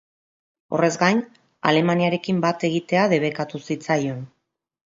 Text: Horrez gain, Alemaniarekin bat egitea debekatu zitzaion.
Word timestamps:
Horrez 0.77 0.89
gain, 1.01 1.19
Alemaniarekin 1.71 2.39
bat 2.47 2.65
egitea 2.71 3.07
debekatu 3.15 3.63
zitzaion. 3.69 4.29